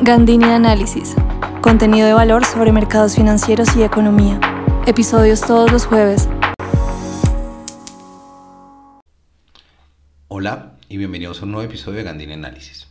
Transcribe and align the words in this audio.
Gandini 0.00 0.44
Análisis. 0.44 1.16
Contenido 1.60 2.06
de 2.06 2.12
valor 2.12 2.44
sobre 2.44 2.70
mercados 2.70 3.16
financieros 3.16 3.76
y 3.76 3.82
economía. 3.82 4.38
Episodios 4.86 5.40
todos 5.40 5.72
los 5.72 5.86
jueves. 5.86 6.28
Hola 10.28 10.76
y 10.88 10.98
bienvenidos 10.98 11.40
a 11.40 11.46
un 11.46 11.50
nuevo 11.50 11.68
episodio 11.68 11.98
de 11.98 12.04
Gandini 12.04 12.34
Análisis. 12.34 12.86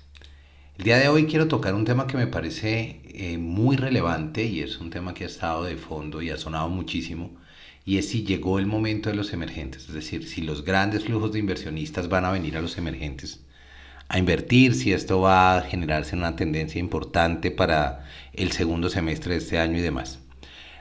El 0.77 0.83
día 0.83 0.97
de 0.97 1.07
hoy 1.07 1.27
quiero 1.27 1.47
tocar 1.47 1.75
un 1.75 1.85
tema 1.85 2.07
que 2.07 2.17
me 2.17 2.27
parece 2.27 2.99
eh, 3.05 3.37
muy 3.37 3.77
relevante 3.77 4.43
y 4.43 4.59
es 4.59 4.77
un 4.79 4.89
tema 4.89 5.13
que 5.13 5.23
ha 5.23 5.27
estado 5.27 5.63
de 5.63 5.77
fondo 5.77 6.21
y 6.21 6.29
ha 6.29 6.37
sonado 6.37 6.67
muchísimo 6.67 7.31
y 7.85 7.99
es 7.99 8.09
si 8.09 8.25
llegó 8.25 8.59
el 8.59 8.65
momento 8.65 9.09
de 9.09 9.15
los 9.15 9.31
emergentes, 9.31 9.87
es 9.87 9.93
decir, 9.93 10.27
si 10.27 10.41
los 10.41 10.65
grandes 10.65 11.05
flujos 11.05 11.31
de 11.31 11.39
inversionistas 11.39 12.09
van 12.09 12.25
a 12.25 12.31
venir 12.31 12.57
a 12.57 12.61
los 12.61 12.77
emergentes 12.77 13.46
a 14.09 14.19
invertir, 14.19 14.73
si 14.73 14.93
esto 14.93 15.21
va 15.21 15.57
a 15.57 15.61
generarse 15.61 16.15
una 16.15 16.35
tendencia 16.35 16.79
importante 16.79 17.51
para 17.51 18.05
el 18.33 18.51
segundo 18.51 18.89
semestre 18.89 19.33
de 19.33 19.39
este 19.39 19.59
año 19.59 19.77
y 19.77 19.81
demás. 19.81 20.19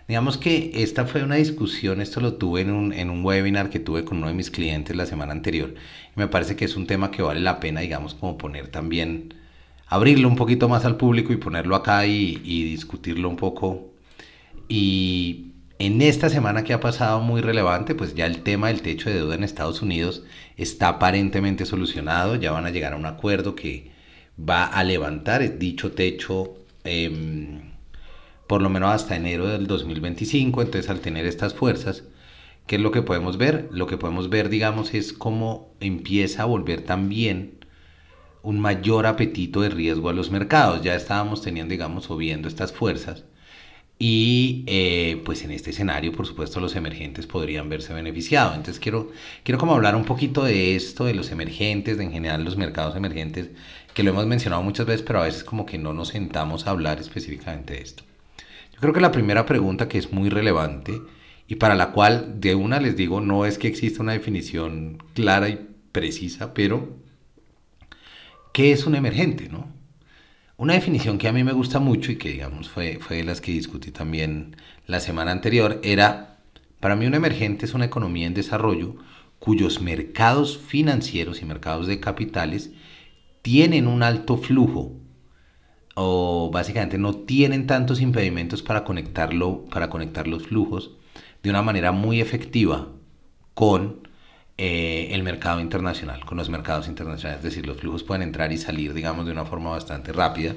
Digamos 0.09 0.39
que 0.39 0.71
esta 0.75 1.05
fue 1.07 1.25
una 1.25 1.35
discusión, 1.35 2.01
esto 2.01 2.21
lo 2.21 2.35
tuve 2.35 2.61
en 2.61 2.71
un, 2.71 2.93
en 2.93 3.11
un 3.11 3.25
webinar 3.25 3.71
que 3.71 3.81
tuve 3.81 4.05
con 4.05 4.19
uno 4.19 4.29
de 4.29 4.35
mis 4.35 4.53
clientes 4.53 4.95
la 4.95 5.07
semana 5.07 5.33
anterior. 5.33 5.75
Y 6.17 6.21
me 6.21 6.29
parece 6.29 6.55
que 6.55 6.65
es 6.65 6.77
un 6.77 6.87
tema 6.87 7.11
que 7.11 7.23
vale 7.23 7.41
la 7.41 7.59
pena, 7.59 7.81
digamos, 7.81 8.15
como 8.15 8.39
poner 8.39 8.69
también, 8.69 9.35
abrirlo 9.89 10.29
un 10.29 10.37
poquito 10.37 10.69
más 10.69 10.85
al 10.85 10.97
público 10.97 11.33
y 11.33 11.37
ponerlo 11.37 11.75
acá 11.75 12.07
y, 12.07 12.41
y 12.45 12.65
discutirlo 12.65 13.29
un 13.29 13.37
poco. 13.37 13.91
Y 14.69 15.53
en 15.79 16.01
esta 16.01 16.31
semana 16.31 16.65
que 16.65 16.73
ha 16.73 16.81
pasado 16.81 17.21
muy 17.21 17.43
relevante, 17.43 17.95
pues 17.95 18.15
ya 18.15 18.27
el 18.27 18.43
tema 18.43 18.69
del 18.69 18.83
techo 18.83 19.11
de 19.11 19.17
deuda 19.17 19.35
en 19.35 19.45
Estados 19.45 19.83
Unidos 19.83 20.23
está 20.57 20.89
aparentemente 20.89 21.67
solucionado, 21.67 22.37
ya 22.37 22.53
van 22.53 22.67
a 22.67 22.71
llegar 22.71 22.95
a 22.95 22.97
un 22.97 23.07
acuerdo 23.07 23.55
que 23.55 23.91
va 24.39 24.65
a 24.67 24.85
levantar 24.85 25.59
dicho 25.59 25.93
techo 25.93 26.57
em, 26.85 27.73
por 28.47 28.63
lo 28.63 28.71
menos 28.71 28.91
hasta 28.91 29.17
enero 29.17 29.49
del 29.49 29.67
2025, 29.67 30.63
entonces 30.63 30.91
al 30.91 31.01
tener 31.01 31.27
estas 31.27 31.55
fuerzas, 31.55 32.05
¿qué 32.67 32.77
es 32.77 32.83
lo 32.83 32.91
que 32.91 33.03
podemos 33.03 33.37
ver? 33.39 33.69
Lo 33.73 33.87
que 33.87 33.99
podemos 33.99 34.31
ver, 34.31 34.49
digamos, 34.49 34.95
es 34.95 35.13
cómo 35.13 35.75
empieza 35.81 36.43
a 36.43 36.47
volver 36.47 36.83
también 36.83 37.59
un 38.43 38.61
mayor 38.61 39.07
apetito 39.07 39.61
de 39.63 39.71
riesgo 39.71 40.09
a 40.09 40.13
los 40.15 40.31
mercados, 40.31 40.83
ya 40.83 40.95
estábamos 40.95 41.43
teniendo, 41.43 41.73
digamos, 41.73 42.11
o 42.11 42.17
viendo 42.17 42.49
estas 42.49 42.73
fuerzas 42.73 43.25
y 43.99 44.65
eh, 44.67 45.23
pues 45.25 45.43
en 45.45 45.51
este 45.51 45.71
escenario, 45.71 46.13
por 46.13 46.27
supuesto, 46.27 46.61
los 46.61 46.77
emergentes 46.77 47.27
podrían 47.27 47.69
verse 47.69 47.95
beneficiados. 47.95 48.55
Entonces 48.55 48.79
quiero, 48.79 49.11
quiero 49.43 49.59
como 49.59 49.75
hablar 49.75 49.97
un 49.97 50.05
poquito 50.05 50.45
de 50.45 50.77
esto, 50.77 51.07
de 51.07 51.15
los 51.15 51.31
emergentes, 51.31 51.97
de 51.97 52.05
en 52.05 52.13
general 52.13 52.45
los 52.45 52.57
mercados 52.57 52.95
emergentes, 52.95 53.51
que 53.95 54.03
lo 54.03 54.11
hemos 54.11 54.27
mencionado 54.27 54.63
muchas 54.63 54.87
veces, 54.87 55.03
pero 55.03 55.21
a 55.21 55.25
veces 55.25 55.45
como 55.45 55.65
que 55.65 55.79
no 55.79 55.95
nos 55.95 56.09
sentamos 56.09 56.67
a 56.67 56.71
hablar 56.71 57.01
específicamente 57.01 57.75
de 57.75 57.81
esto. 57.81 58.03
Yo 58.75 58.81
creo 58.81 58.93
que 58.93 59.01
la 59.01 59.13
primera 59.13 59.47
pregunta 59.47 59.89
que 59.89 59.97
es 59.97 60.13
muy 60.13 60.29
relevante 60.29 61.01
y 61.49 61.55
para 61.55 61.75
la 61.75 61.93
cual 61.93 62.41
de 62.41 62.55
una 62.55 62.81
les 62.81 62.97
digo, 62.97 63.23
no 63.23 63.47
es 63.47 63.57
que 63.57 63.69
exista 63.69 64.03
una 64.03 64.13
definición 64.13 65.03
clara 65.15 65.49
y 65.49 65.67
precisa, 65.93 66.53
pero 66.53 66.99
¿qué 68.53 68.73
es 68.73 68.85
un 68.85 68.95
emergente? 68.95 69.49
¿no? 69.49 69.76
Una 70.59 70.73
definición 70.73 71.19
que 71.19 71.29
a 71.29 71.33
mí 71.33 71.45
me 71.45 71.53
gusta 71.53 71.81
mucho 71.81 72.11
y 72.11 72.17
que 72.17 72.31
digamos 72.31 72.71
fue, 72.71 72.99
fue 72.99 73.19
de 73.19 73.25
las 73.25 73.43
que 73.43 73.53
discutí 73.53 73.91
también 73.91 74.57
la 74.87 75.01
semana 75.01 75.31
anterior 75.31 75.79
era, 75.83 76.39
para 76.81 76.97
mí 76.97 77.05
un 77.05 77.13
emergente 77.13 77.67
es 77.67 77.75
una 77.75 77.85
economía 77.85 78.27
en 78.27 78.33
desarrollo 78.33 78.97
cuyos 79.39 79.83
mercados 79.83 80.57
financieros 80.57 81.43
y 81.43 81.45
mercados 81.45 81.87
de 81.87 82.01
capitales 82.01 82.71
tienen 83.43 83.87
un 83.87 84.03
alto 84.03 84.39
flujo 84.39 84.95
o 85.95 86.51
básicamente 86.51 86.97
no 86.97 87.15
tienen 87.15 87.67
tantos 87.67 88.01
impedimentos 88.01 88.63
para 88.63 88.83
conectarlo 88.83 89.67
para 89.67 89.91
conectar 89.91 90.27
los 90.27 90.47
flujos 90.47 90.93
de 91.43 91.51
una 91.51 91.61
manera 91.61 91.93
muy 91.93 92.23
efectiva 92.23 92.89
con 93.53 94.06
eh, 94.59 95.09
el 95.13 95.23
mercado 95.23 95.61
internacional, 95.61 96.25
con 96.25 96.39
los 96.39 96.49
mercados 96.49 96.89
internacionales, 96.89 97.45
es 97.45 97.45
decir, 97.45 97.67
los 97.67 97.79
flujos 97.79 98.03
pueden 98.03 98.23
entrar 98.23 98.53
y 98.53 98.59
salir, 98.59 98.95
digamos, 98.95 99.27
de 99.27 99.33
una 99.33 99.45
forma 99.45 99.71
bastante 99.71 100.13
rápida. 100.13 100.55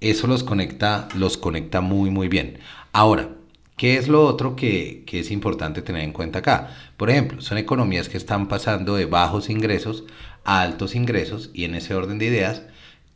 Eso 0.00 0.26
los 0.26 0.44
conecta, 0.44 1.08
los 1.14 1.36
conecta 1.38 1.80
muy, 1.80 2.10
muy 2.10 2.28
bien. 2.28 2.58
Ahora, 2.92 3.30
¿qué 3.76 3.96
es 3.96 4.08
lo 4.08 4.26
otro 4.26 4.56
que, 4.56 5.04
que 5.06 5.20
es 5.20 5.30
importante 5.30 5.82
tener 5.82 6.02
en 6.02 6.12
cuenta 6.12 6.40
acá? 6.40 6.76
Por 6.96 7.10
ejemplo, 7.10 7.40
son 7.40 7.58
economías 7.58 8.08
que 8.08 8.18
están 8.18 8.48
pasando 8.48 8.96
de 8.96 9.06
bajos 9.06 9.48
ingresos 9.48 10.04
a 10.44 10.60
altos 10.62 10.94
ingresos 10.94 11.50
y 11.54 11.64
en 11.64 11.74
ese 11.74 11.94
orden 11.94 12.18
de 12.18 12.26
ideas 12.26 12.62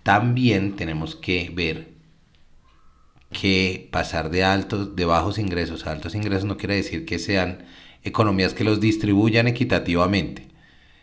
también 0.03 0.77
tenemos 0.77 1.17
que 1.17 1.51
ver 1.53 1.97
que 3.33 3.89
pasar 3.91 4.31
de 4.31 4.45
altos, 4.45 4.97
de 4.97 5.05
bajos 5.05 5.39
ingresos 5.39 5.87
a 5.87 5.93
altos 5.93 6.15
ingresos 6.15 6.45
no 6.45 6.57
quiere 6.57 6.77
decir 6.77 7.05
que 7.05 7.19
sean 7.19 7.65
economías 8.07 8.55
que 8.55 8.65
los 8.65 8.81
distribuyan 8.81 9.49
equitativamente. 9.49 10.49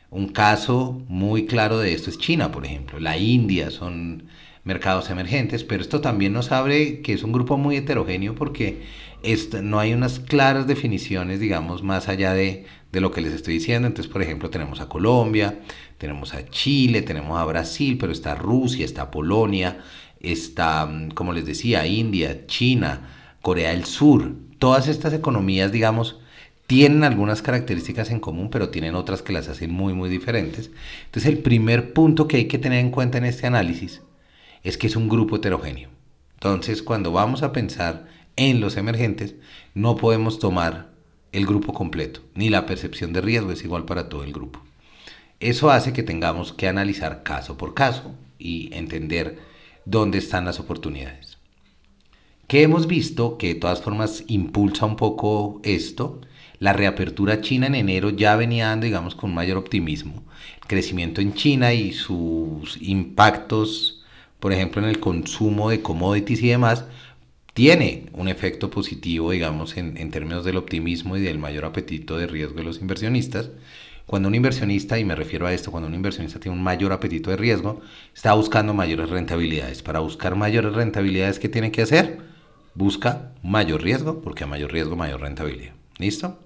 Un 0.10 0.30
caso 0.30 1.04
muy 1.08 1.46
claro 1.46 1.80
de 1.80 1.94
esto 1.94 2.10
es 2.10 2.18
China, 2.18 2.52
por 2.52 2.66
ejemplo. 2.66 3.00
La 3.00 3.18
India 3.18 3.72
son 3.72 4.24
mercados 4.64 5.10
emergentes, 5.10 5.64
pero 5.64 5.82
esto 5.82 6.02
también 6.02 6.34
nos 6.34 6.52
abre 6.52 7.02
que 7.02 7.14
es 7.14 7.24
un 7.24 7.32
grupo 7.32 7.58
muy 7.58 7.76
heterogéneo 7.76 8.36
porque 8.36 8.84
no 9.62 9.80
hay 9.80 9.94
unas 9.94 10.20
claras 10.20 10.68
definiciones, 10.68 11.40
digamos, 11.40 11.84
más 11.84 12.10
allá 12.10 12.34
de, 12.34 12.66
de 12.92 13.02
lo 13.02 13.12
que 13.12 13.22
les 13.22 13.34
estoy 13.34 13.56
diciendo. 13.56 13.88
Entonces, 13.88 14.12
por 14.12 14.22
ejemplo, 14.22 14.50
tenemos 14.50 14.80
a 14.82 14.90
Colombia, 14.90 15.60
tenemos 15.98 16.34
a 16.34 16.46
Chile, 16.50 17.02
tenemos 17.02 17.40
a 17.40 17.46
Brasil, 17.46 17.98
pero 17.98 18.12
está 18.12 18.36
Rusia, 18.36 18.86
está 18.86 19.12
Polonia, 19.12 19.80
está, 20.20 20.90
como 21.16 21.34
les 21.34 21.46
decía, 21.46 21.88
India, 21.88 22.46
China, 22.48 23.10
Corea 23.42 23.72
del 23.72 23.86
Sur. 23.86 24.36
Todas 24.60 24.88
estas 24.88 25.14
economías, 25.14 25.72
digamos, 25.72 26.20
tienen 26.68 27.04
algunas 27.04 27.42
características 27.42 28.10
en 28.10 28.20
común, 28.20 28.50
pero 28.50 28.70
tienen 28.70 28.96
otras 28.96 29.22
que 29.22 29.34
las 29.34 29.48
hacen 29.48 29.72
muy, 29.72 29.94
muy 29.94 30.10
diferentes. 30.10 30.72
Entonces, 31.06 31.32
el 31.32 31.40
primer 31.40 31.94
punto 31.94 32.28
que 32.28 32.38
hay 32.38 32.46
que 32.46 32.58
tener 32.58 32.80
en 32.80 32.92
cuenta 32.92 33.18
en 33.18 33.26
este 33.26 33.48
análisis 33.48 34.02
es 34.64 34.78
que 34.78 34.88
es 34.88 34.96
un 34.96 35.10
grupo 35.10 35.36
heterogéneo. 35.36 35.90
Entonces, 36.36 36.82
cuando 36.82 37.12
vamos 37.12 37.44
a 37.44 37.52
pensar 37.52 38.08
en 38.36 38.62
los 38.62 38.78
emergentes, 38.78 39.36
no 39.74 39.96
podemos 39.96 40.40
tomar 40.40 40.92
el 41.32 41.46
grupo 41.46 41.74
completo, 41.74 42.22
ni 42.36 42.50
la 42.50 42.66
percepción 42.66 43.12
de 43.12 43.22
riesgo 43.22 43.52
es 43.52 43.64
igual 43.64 43.86
para 43.86 44.08
todo 44.08 44.24
el 44.24 44.34
grupo. 44.34 44.62
Eso 45.40 45.72
hace 45.72 45.92
que 45.92 46.04
tengamos 46.04 46.54
que 46.54 46.68
analizar 46.68 47.24
caso 47.24 47.58
por 47.58 47.74
caso 47.74 48.16
y 48.38 48.74
entender 48.74 49.40
dónde 49.86 50.20
están 50.20 50.46
las 50.46 50.60
oportunidades. 50.60 51.38
¿Qué 52.48 52.62
hemos 52.62 52.88
visto 52.88 53.38
que 53.38 53.48
de 53.48 53.56
todas 53.56 53.82
formas 53.82 54.24
impulsa 54.28 54.86
un 54.86 54.96
poco 54.96 55.60
esto? 55.64 56.22
La 56.64 56.72
reapertura 56.72 57.42
china 57.42 57.68
en 57.68 57.76
enero 57.76 58.10
ya 58.10 58.38
venía 58.38 58.68
dando, 58.68 58.86
digamos, 58.86 59.16
con 59.16 59.34
mayor 59.34 59.58
optimismo. 59.58 60.24
El 60.62 60.68
crecimiento 60.70 61.20
en 61.20 61.34
China 61.34 61.74
y 61.74 61.92
sus 61.92 62.82
impactos, 62.82 64.02
por 64.40 64.54
ejemplo, 64.54 64.82
en 64.82 64.88
el 64.88 65.02
consumo 65.02 65.70
de 65.70 65.82
commodities 65.82 66.42
y 66.42 66.48
demás, 66.48 66.86
tiene 67.54 68.06
un 68.14 68.30
efecto 68.30 68.70
positivo, 68.70 69.32
digamos, 69.32 69.76
en, 69.76 70.10
términos 70.10 70.46
del 70.46 70.56
optimismo 70.56 71.18
y 71.18 71.22
del 71.22 71.38
mayor 71.38 71.66
apetito 71.66 72.18
de 72.18 72.28
riesgo 72.28 72.56
de 72.56 72.64
los 72.64 72.80
inversionistas. 72.80 73.50
Cuando 74.06 74.30
un 74.30 74.36
inversionista, 74.36 74.98
y 74.98 75.04
me 75.04 75.16
refiero 75.16 75.46
a 75.46 75.54
esto, 75.54 75.70
cuando 75.70 75.90
un 75.90 75.96
inversionista 75.96 76.40
tiene 76.40 76.56
un 76.56 76.64
mayor 76.64 76.94
apetito 76.94 77.30
de 77.30 77.36
riesgo, 77.36 77.82
está 78.16 78.32
buscando 78.36 78.74
mayores 78.74 79.10
rentabilidades. 79.10 79.84
Para 79.84 80.00
buscar 80.00 80.38
mayores 80.38 80.72
rentabilidades, 80.72 81.40
¿qué 81.40 81.50
tiene 81.50 81.74
que 81.74 81.82
hacer? 81.82 82.20
Busca 82.74 83.34
mayor 83.44 83.84
riesgo, 83.84 84.22
porque 84.22 84.46
a 84.46 84.48
mayor 84.48 84.72
riesgo, 84.72 84.96
mayor 84.96 85.20
rentabilidad. 85.20 85.74
¿Listo? 85.98 86.40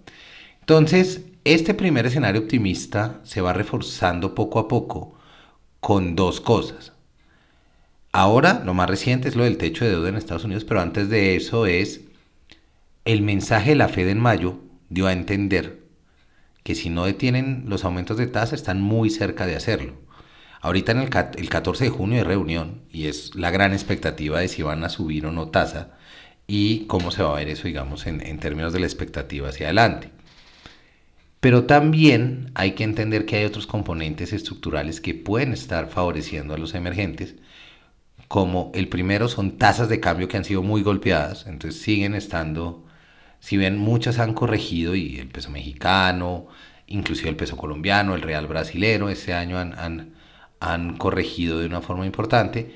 Entonces, 0.70 1.22
este 1.46 1.74
primer 1.74 2.08
escenario 2.08 2.42
optimista 2.42 3.22
se 3.24 3.40
va 3.40 3.54
reforzando 3.54 4.36
poco 4.36 4.60
a 4.60 4.68
poco 4.68 5.18
con 5.80 6.18
dos 6.18 6.42
cosas. 6.42 6.92
Ahora, 8.12 8.64
lo 8.66 8.74
más 8.74 8.90
reciente 8.90 9.30
es 9.30 9.38
lo 9.38 9.46
del 9.46 9.58
techo 9.58 9.86
de 9.86 9.92
deuda 9.92 10.10
en 10.10 10.18
Estados 10.18 10.44
Unidos, 10.44 10.66
pero 10.66 10.82
antes 10.82 11.08
de 11.08 11.38
eso 11.38 11.68
es 11.68 12.02
el 13.06 13.22
mensaje 13.22 13.70
de 13.70 13.76
la 13.78 13.88
Fed 13.88 14.10
en 14.10 14.20
mayo 14.20 14.60
dio 14.90 15.08
a 15.08 15.14
entender 15.14 15.86
que 16.64 16.76
si 16.76 16.90
no 16.90 17.06
detienen 17.06 17.64
los 17.68 17.86
aumentos 17.86 18.18
de 18.18 18.28
tasa 18.28 18.54
están 18.54 18.82
muy 18.82 19.10
cerca 19.10 19.46
de 19.46 19.56
hacerlo. 19.56 19.94
Ahorita 20.60 20.92
en 20.92 20.98
el, 20.98 21.10
14 21.50 21.86
de 21.86 21.90
junio 21.92 22.18
de 22.18 22.24
reunión 22.26 22.82
y 22.92 23.08
es 23.08 23.36
la 23.36 23.52
gran 23.52 23.72
expectativa 23.72 24.42
de 24.42 24.50
si 24.50 24.64
van 24.64 24.84
a 24.84 24.90
subir 24.90 25.28
o 25.28 25.32
no 25.32 25.48
tasa 25.48 25.96
y 26.46 26.88
cómo 26.88 27.12
se 27.12 27.24
va 27.24 27.32
a 27.32 27.40
ver 27.40 27.48
eso, 27.48 27.70
digamos, 27.70 28.06
en, 28.06 28.20
en 28.20 28.40
términos 28.40 28.74
de 28.74 28.82
la 28.82 28.86
expectativa 28.86 29.48
hacia 29.48 29.68
adelante. 29.68 30.17
Pero 31.40 31.66
también 31.66 32.52
hay 32.56 32.74
que 32.74 32.84
entender 32.84 33.26
que 33.26 33.38
hay 33.38 33.46
otros 33.46 33.68
componentes 33.68 34.34
estructurales 34.34 35.02
que 35.02 35.14
pueden 35.14 35.54
estar 35.54 35.90
favoreciendo 35.90 36.54
a 36.54 36.58
los 36.58 36.74
emergentes, 36.76 37.36
como 38.28 38.72
el 38.76 38.90
primero 38.90 39.28
son 39.30 39.58
tasas 39.58 39.90
de 39.90 40.00
cambio 40.00 40.28
que 40.28 40.38
han 40.38 40.46
sido 40.46 40.64
muy 40.64 40.82
golpeadas, 40.84 41.46
entonces 41.48 41.82
siguen 41.82 42.14
estando, 42.16 42.86
si 43.40 43.58
bien 43.58 43.78
muchas 43.78 44.20
han 44.20 44.34
corregido 44.34 44.96
y 44.96 45.20
el 45.20 45.30
peso 45.30 45.50
mexicano, 45.52 46.48
inclusive 46.88 47.30
el 47.30 47.36
peso 47.38 47.58
colombiano, 47.58 48.16
el 48.16 48.22
real 48.22 48.48
brasilero, 48.48 49.10
este 49.10 49.34
año 49.34 49.58
han, 49.60 49.74
han, 49.78 50.14
han 50.60 50.98
corregido 50.98 51.60
de 51.60 51.68
una 51.68 51.82
forma 51.82 52.06
importante, 52.06 52.74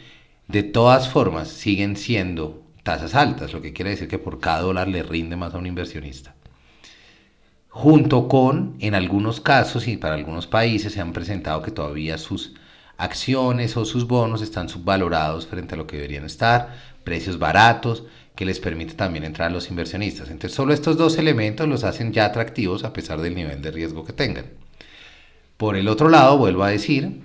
De 0.47 0.63
todas 0.63 1.09
formas, 1.09 1.49
siguen 1.49 1.95
siendo 1.95 2.63
tasas 2.83 3.15
altas, 3.15 3.53
lo 3.53 3.61
que 3.61 3.73
quiere 3.73 3.91
decir 3.91 4.07
que 4.07 4.19
por 4.19 4.39
cada 4.39 4.61
dólar 4.61 4.87
le 4.89 5.03
rinde 5.03 5.35
más 5.37 5.53
a 5.53 5.57
un 5.59 5.65
inversionista. 5.67 6.35
Junto 7.71 8.27
con, 8.27 8.75
en 8.79 8.95
algunos 8.95 9.39
casos 9.39 9.87
y 9.87 9.95
para 9.95 10.15
algunos 10.15 10.45
países, 10.45 10.91
se 10.91 10.99
han 10.99 11.13
presentado 11.13 11.61
que 11.61 11.71
todavía 11.71 12.17
sus 12.17 12.53
acciones 12.97 13.77
o 13.77 13.85
sus 13.85 14.07
bonos 14.07 14.41
están 14.41 14.67
subvalorados 14.67 15.47
frente 15.47 15.75
a 15.75 15.77
lo 15.77 15.87
que 15.87 15.95
deberían 15.95 16.25
estar, 16.25 16.75
precios 17.05 17.39
baratos, 17.39 18.03
que 18.35 18.45
les 18.45 18.59
permite 18.59 18.93
también 18.93 19.23
entrar 19.23 19.49
a 19.49 19.53
los 19.53 19.69
inversionistas. 19.69 20.29
Entonces, 20.29 20.53
solo 20.53 20.73
estos 20.73 20.97
dos 20.97 21.17
elementos 21.17 21.65
los 21.67 21.85
hacen 21.85 22.11
ya 22.11 22.25
atractivos 22.25 22.83
a 22.83 22.91
pesar 22.91 23.21
del 23.21 23.35
nivel 23.35 23.61
de 23.61 23.71
riesgo 23.71 24.03
que 24.03 24.13
tengan. 24.13 24.45
Por 25.55 25.77
el 25.77 25.87
otro 25.87 26.09
lado, 26.09 26.37
vuelvo 26.37 26.63
a 26.63 26.71
decir, 26.71 27.21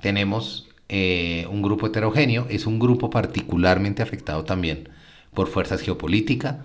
tenemos 0.00 0.70
eh, 0.88 1.46
un 1.50 1.60
grupo 1.60 1.86
heterogéneo, 1.86 2.46
es 2.48 2.66
un 2.66 2.78
grupo 2.78 3.10
particularmente 3.10 4.02
afectado 4.02 4.44
también 4.44 4.88
por 5.34 5.48
fuerzas 5.48 5.82
geopolíticas. 5.82 6.56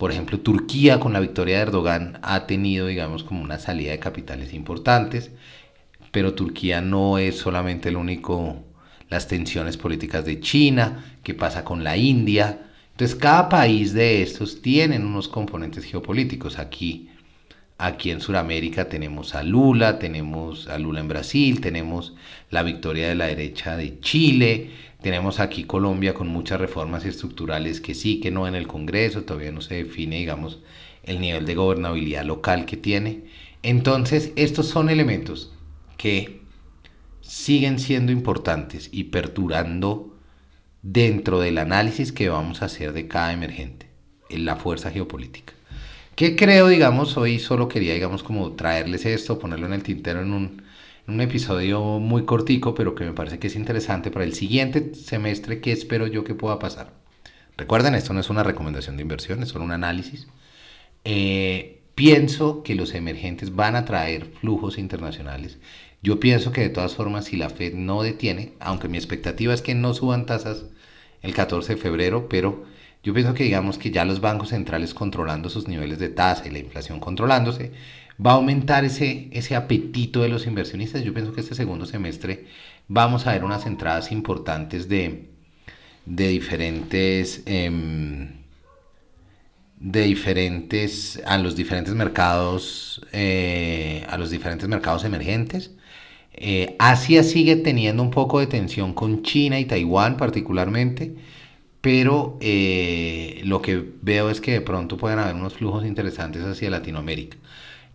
Por 0.00 0.12
ejemplo, 0.12 0.40
Turquía 0.40 0.98
con 0.98 1.12
la 1.12 1.20
victoria 1.20 1.56
de 1.56 1.62
Erdogan 1.64 2.20
ha 2.22 2.46
tenido, 2.46 2.86
digamos, 2.86 3.22
como 3.22 3.42
una 3.42 3.58
salida 3.58 3.90
de 3.90 3.98
capitales 3.98 4.54
importantes, 4.54 5.30
pero 6.10 6.32
Turquía 6.32 6.80
no 6.80 7.18
es 7.18 7.36
solamente 7.36 7.90
el 7.90 7.98
único, 7.98 8.64
las 9.10 9.28
tensiones 9.28 9.76
políticas 9.76 10.24
de 10.24 10.40
China, 10.40 11.18
qué 11.22 11.34
pasa 11.34 11.64
con 11.64 11.84
la 11.84 11.98
India. 11.98 12.60
Entonces, 12.92 13.14
cada 13.14 13.50
país 13.50 13.92
de 13.92 14.22
estos 14.22 14.62
tienen 14.62 15.04
unos 15.04 15.28
componentes 15.28 15.84
geopolíticos. 15.84 16.58
Aquí 16.58 17.10
Aquí 17.82 18.10
en 18.10 18.20
Sudamérica 18.20 18.90
tenemos 18.90 19.34
a 19.34 19.42
Lula, 19.42 19.98
tenemos 19.98 20.68
a 20.68 20.78
Lula 20.78 21.00
en 21.00 21.08
Brasil, 21.08 21.62
tenemos 21.62 22.12
la 22.50 22.62
victoria 22.62 23.08
de 23.08 23.14
la 23.14 23.24
derecha 23.24 23.74
de 23.78 24.00
Chile, 24.00 24.68
tenemos 25.02 25.40
aquí 25.40 25.64
Colombia 25.64 26.14
con 26.14 26.28
muchas 26.28 26.60
reformas 26.60 27.04
estructurales 27.04 27.80
que 27.80 27.94
sí, 27.94 28.20
que 28.20 28.30
no 28.30 28.46
en 28.46 28.54
el 28.54 28.66
Congreso, 28.66 29.22
todavía 29.22 29.52
no 29.52 29.60
se 29.60 29.76
define, 29.76 30.18
digamos, 30.18 30.60
el 31.02 31.20
nivel 31.20 31.46
de 31.46 31.54
gobernabilidad 31.54 32.24
local 32.24 32.66
que 32.66 32.76
tiene. 32.76 33.24
Entonces, 33.62 34.32
estos 34.36 34.68
son 34.68 34.90
elementos 34.90 35.52
que 35.96 36.42
siguen 37.20 37.78
siendo 37.78 38.12
importantes 38.12 38.88
y 38.92 39.04
perturando 39.04 40.16
dentro 40.82 41.40
del 41.40 41.58
análisis 41.58 42.12
que 42.12 42.28
vamos 42.28 42.62
a 42.62 42.66
hacer 42.66 42.92
de 42.92 43.06
cada 43.08 43.32
emergente, 43.32 43.88
en 44.28 44.44
la 44.44 44.56
fuerza 44.56 44.90
geopolítica. 44.90 45.52
¿Qué 46.14 46.36
creo, 46.36 46.68
digamos, 46.68 47.16
hoy 47.16 47.38
solo 47.38 47.68
quería, 47.68 47.94
digamos, 47.94 48.22
como 48.22 48.52
traerles 48.52 49.06
esto, 49.06 49.38
ponerlo 49.38 49.66
en 49.66 49.72
el 49.72 49.82
tintero 49.82 50.20
en 50.20 50.32
un, 50.32 50.62
un 51.10 51.20
episodio 51.20 51.98
muy 51.98 52.24
cortico, 52.24 52.74
pero 52.74 52.94
que 52.94 53.04
me 53.04 53.12
parece 53.12 53.38
que 53.38 53.48
es 53.48 53.56
interesante 53.56 54.10
para 54.10 54.24
el 54.24 54.34
siguiente 54.34 54.94
semestre, 54.94 55.60
¿qué 55.60 55.72
espero 55.72 56.06
yo 56.06 56.24
que 56.24 56.34
pueda 56.34 56.58
pasar? 56.58 56.92
Recuerden, 57.56 57.94
esto 57.94 58.12
no 58.14 58.20
es 58.20 58.30
una 58.30 58.42
recomendación 58.42 58.96
de 58.96 59.02
inversión, 59.02 59.42
es 59.42 59.50
solo 59.50 59.64
un 59.64 59.72
análisis. 59.72 60.28
Eh, 61.04 61.82
pienso 61.94 62.62
que 62.62 62.74
los 62.74 62.94
emergentes 62.94 63.54
van 63.54 63.76
a 63.76 63.84
traer 63.84 64.26
flujos 64.40 64.78
internacionales. 64.78 65.58
Yo 66.02 66.20
pienso 66.20 66.52
que 66.52 66.62
de 66.62 66.70
todas 66.70 66.94
formas, 66.94 67.26
si 67.26 67.36
la 67.36 67.50
Fed 67.50 67.74
no 67.74 68.02
detiene, 68.02 68.54
aunque 68.60 68.88
mi 68.88 68.96
expectativa 68.96 69.52
es 69.52 69.62
que 69.62 69.74
no 69.74 69.92
suban 69.94 70.26
tasas 70.26 70.64
el 71.22 71.34
14 71.34 71.74
de 71.74 71.80
febrero, 71.80 72.28
pero 72.28 72.64
yo 73.02 73.12
pienso 73.12 73.34
que 73.34 73.44
digamos 73.44 73.78
que 73.78 73.90
ya 73.90 74.04
los 74.04 74.20
bancos 74.20 74.50
centrales 74.50 74.94
controlando 74.94 75.50
sus 75.50 75.68
niveles 75.68 75.98
de 75.98 76.08
tasa 76.08 76.46
y 76.46 76.50
la 76.50 76.58
inflación 76.58 77.00
controlándose, 77.00 77.72
va 78.24 78.32
a 78.32 78.34
aumentar 78.34 78.84
ese, 78.84 79.28
ese 79.32 79.56
apetito 79.56 80.22
de 80.22 80.28
los 80.28 80.46
inversionistas. 80.46 81.02
Yo 81.04 81.14
pienso 81.14 81.32
que 81.32 81.40
este 81.40 81.54
segundo 81.54 81.86
semestre 81.86 82.46
vamos 82.88 83.26
a 83.26 83.32
ver 83.32 83.44
unas 83.44 83.66
entradas 83.66 84.12
importantes 84.12 84.88
de, 84.88 85.30
de 86.06 86.28
diferentes... 86.28 87.42
Em, 87.46 88.40
de 89.80 90.02
diferentes 90.02 91.22
a 91.24 91.38
los 91.38 91.56
diferentes 91.56 91.94
mercados 91.94 93.00
eh, 93.12 94.04
a 94.10 94.18
los 94.18 94.28
diferentes 94.28 94.68
mercados 94.68 95.04
emergentes 95.04 95.70
eh, 96.34 96.76
Asia 96.78 97.22
sigue 97.22 97.56
teniendo 97.56 98.02
un 98.02 98.10
poco 98.10 98.40
de 98.40 98.46
tensión 98.46 98.92
con 98.92 99.22
China 99.22 99.58
y 99.58 99.64
Taiwán 99.64 100.18
particularmente 100.18 101.14
pero 101.80 102.36
eh, 102.40 103.40
lo 103.44 103.62
que 103.62 103.82
veo 104.02 104.30
es 104.30 104.40
que 104.40 104.52
de 104.52 104.60
pronto 104.60 104.96
pueden 104.96 105.18
haber 105.18 105.34
unos 105.34 105.54
flujos 105.54 105.86
interesantes 105.86 106.42
hacia 106.44 106.70
Latinoamérica. 106.70 107.38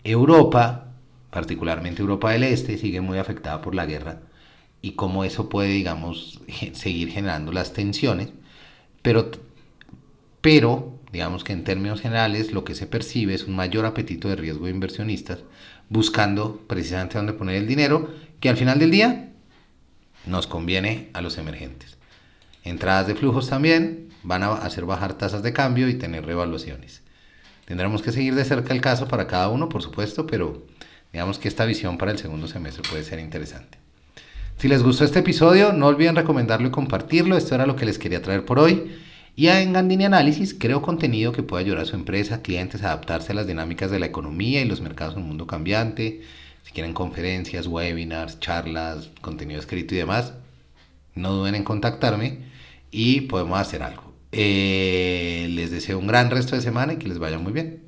Europa, 0.05 0.93
particularmente 1.31 2.01
Europa 2.01 2.31
del 2.31 2.43
Este, 2.43 2.77
sigue 2.77 3.01
muy 3.01 3.17
afectada 3.17 3.61
por 3.61 3.73
la 3.73 3.87
guerra 3.87 4.21
y 4.81 4.91
cómo 4.91 5.23
eso 5.23 5.49
puede, 5.49 5.69
digamos, 5.69 6.39
seguir 6.73 7.09
generando 7.09 7.51
las 7.51 7.73
tensiones, 7.73 8.29
pero, 9.01 9.31
pero 10.41 10.99
digamos 11.11 11.43
que 11.43 11.53
en 11.53 11.63
términos 11.63 12.01
generales 12.01 12.51
lo 12.51 12.63
que 12.63 12.75
se 12.75 12.85
percibe 12.85 13.33
es 13.33 13.45
un 13.45 13.55
mayor 13.55 13.85
apetito 13.85 14.29
de 14.29 14.35
riesgo 14.35 14.65
de 14.65 14.71
inversionistas 14.71 15.39
buscando 15.89 16.61
precisamente 16.67 17.17
dónde 17.17 17.33
poner 17.33 17.55
el 17.55 17.67
dinero, 17.67 18.13
que 18.39 18.49
al 18.49 18.57
final 18.57 18.77
del 18.77 18.91
día 18.91 19.31
nos 20.27 20.45
conviene 20.45 21.09
a 21.13 21.21
los 21.21 21.37
emergentes. 21.39 21.97
Entradas 22.63 23.07
de 23.07 23.15
flujos 23.15 23.49
también 23.49 24.09
van 24.21 24.43
a 24.43 24.53
hacer 24.53 24.85
bajar 24.85 25.13
tasas 25.15 25.41
de 25.41 25.53
cambio 25.53 25.89
y 25.89 25.95
tener 25.95 26.25
revaluaciones. 26.25 27.04
Tendremos 27.65 28.01
que 28.01 28.11
seguir 28.11 28.35
de 28.35 28.45
cerca 28.45 28.73
el 28.73 28.81
caso 28.81 29.07
para 29.07 29.27
cada 29.27 29.49
uno, 29.49 29.69
por 29.69 29.81
supuesto, 29.81 30.27
pero 30.27 30.65
digamos 31.11 31.39
que 31.39 31.47
esta 31.47 31.65
visión 31.65 31.97
para 31.97 32.11
el 32.11 32.17
segundo 32.17 32.47
semestre 32.47 32.83
puede 32.89 33.03
ser 33.03 33.19
interesante. 33.19 33.79
Si 34.57 34.67
les 34.67 34.83
gustó 34.83 35.03
este 35.03 35.19
episodio, 35.19 35.73
no 35.73 35.87
olviden 35.87 36.15
recomendarlo 36.15 36.67
y 36.67 36.71
compartirlo. 36.71 37.35
Esto 37.35 37.55
era 37.55 37.65
lo 37.65 37.75
que 37.75 37.85
les 37.85 37.99
quería 37.99 38.21
traer 38.21 38.45
por 38.45 38.59
hoy. 38.59 38.95
Y 39.35 39.47
en 39.47 39.73
Gandini 39.73 40.05
Análisis 40.05 40.53
creo 40.53 40.81
contenido 40.81 41.33
que 41.33 41.43
pueda 41.43 41.61
ayudar 41.61 41.81
a 41.81 41.85
su 41.85 41.95
empresa, 41.95 42.41
clientes 42.41 42.83
a 42.83 42.87
adaptarse 42.87 43.33
a 43.33 43.35
las 43.35 43.47
dinámicas 43.47 43.91
de 43.91 43.99
la 43.99 44.05
economía 44.05 44.61
y 44.61 44.65
los 44.65 44.79
mercados 44.79 45.15
en 45.15 45.23
un 45.23 45.27
mundo 45.27 45.45
cambiante. 45.45 46.21
Si 46.63 46.71
quieren 46.71 46.93
conferencias, 46.93 47.67
webinars, 47.67 48.39
charlas, 48.39 49.09
contenido 49.19 49.59
escrito 49.59 49.93
y 49.93 49.97
demás, 49.97 50.33
no 51.15 51.33
duden 51.33 51.55
en 51.55 51.63
contactarme 51.65 52.39
y 52.91 53.21
podemos 53.21 53.59
hacer 53.59 53.83
algo. 53.83 54.04
Eh, 54.37 55.47
les 55.51 55.71
deseo 55.71 55.97
un 55.97 56.07
gran 56.07 56.29
resto 56.29 56.55
de 56.57 56.61
semana 56.61 56.93
y 56.93 56.97
que 56.97 57.07
les 57.07 57.19
vaya 57.19 57.39
muy 57.39 57.53
bien. 57.53 57.84